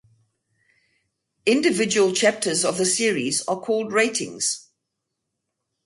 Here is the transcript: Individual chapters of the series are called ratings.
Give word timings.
Individual 1.45 2.11
chapters 2.11 2.65
of 2.65 2.79
the 2.79 2.87
series 2.87 3.43
are 3.47 3.61
called 3.61 3.93
ratings. 3.93 4.71